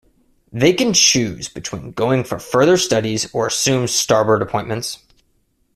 [0.51, 4.97] They can choose between going for further studies or assume starboard appointments.